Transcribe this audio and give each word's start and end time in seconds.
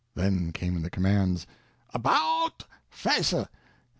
Then 0.15 0.51
came 0.51 0.81
commands: 0.89 1.45
"About 1.93 2.63
face! 2.89 3.35